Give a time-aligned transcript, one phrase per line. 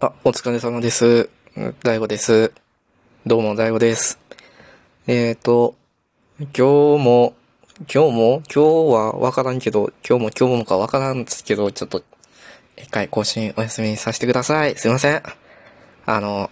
[0.00, 1.28] あ、お疲れ様です。
[1.82, 2.52] 大悟です。
[3.26, 4.20] どうも、大悟です。
[5.08, 5.74] えーと、
[6.38, 6.62] 今日
[7.04, 7.34] も、
[7.92, 8.60] 今日も、今日
[8.94, 12.04] はわからんけど、今日も今日もかわからんですけど、ちょっと、
[12.76, 14.76] 一回更新お休みさせてください。
[14.76, 15.20] すいません。
[16.06, 16.48] あの、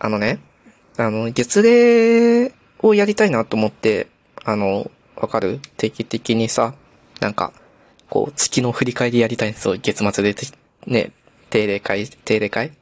[0.00, 0.40] あのね、
[0.96, 4.08] あの、月例をやりたいなと思って、
[4.44, 5.60] あの、わかる？
[5.76, 6.74] 定期的にさ、
[7.20, 7.52] なんか、
[8.10, 9.76] こう、月の振り返りやりたいんですよ。
[9.76, 10.34] 月末で、
[10.88, 11.12] ね、
[11.50, 12.72] 定例会、定例会？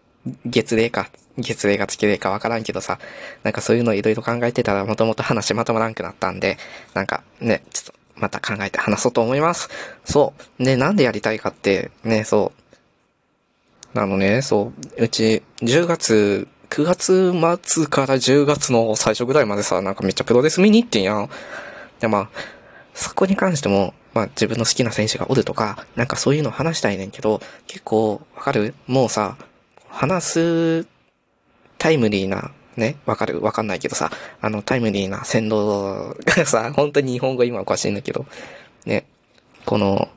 [0.47, 1.11] 月例か。
[1.37, 2.99] 月例か月例かわからんけどさ、
[3.43, 6.59] なんかそういうのいろいろ考えてたらもともと話まとまらんくなったんで、
[6.95, 9.69] なんかね、ちょっとまた考えて話そうと思います。
[10.05, 10.65] そう。
[10.65, 12.53] で、なんでやりたいかって、ね、そ
[13.95, 13.99] う。
[13.99, 21.31] あのね、そう、うち10月、9月末から10月の最初ぐらいまでさ、なんかめっちゃプロレス見に行ってんやん。
[22.01, 22.29] で、まあ、
[23.25, 28.75] こに関しても、まあ自分の好きな選手がおるとか、なんかそういうの話したいねんけど、結構、わかる？
[28.87, 29.37] もうさ、
[29.89, 30.87] 話す
[31.79, 33.41] タイムリーな、ね、わかる？
[33.41, 38.27] わかんないけどさ、あのタイムリーな先導がさ、 本当に日本語今おかしいんだけど、
[38.87, 39.07] ね、
[39.65, 40.09] この、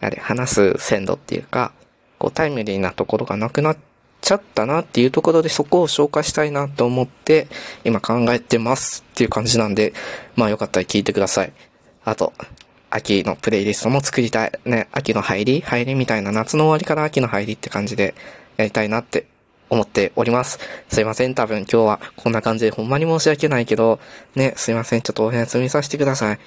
[0.00, 1.72] あれ、話す鮮度っていうか、
[2.18, 3.76] こうタイムリーなところがなくなっ
[4.20, 7.48] ちゃったなっていうところでそこを紹介したいなと思って、
[7.84, 9.92] 今考えてますっていう感じなんで、
[10.36, 11.52] まあよかったら聞いてください。
[12.04, 12.32] あと、
[12.90, 14.52] 秋のプレイリストも作りたい。
[14.64, 18.14] ね、秋の入り入りみたいな夏の終わりから秋の入りって感じで
[18.56, 19.26] やりたいなって
[19.68, 20.58] 思っております。
[20.88, 23.98] すいません、多分今日はこんな感じでほんまに申し訳ないけど、
[24.34, 26.38] ね、すいません、ちょっとお休みさせてください。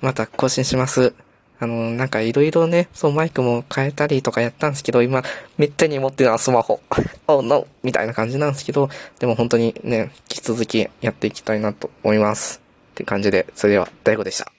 [0.00, 1.14] また更新します。
[1.58, 5.22] あの、なんかいろいろね、そうマイクも変えたりとかやったんですけど、今、
[5.56, 6.80] めったに持ってるのはスマホ。
[7.26, 7.66] oh no!
[7.82, 12.60] みたいな感じなんですけど、でも本当にね、引き続きやっていきたいなと思います。
[12.92, 14.55] って感じで、それでは、大悟でした。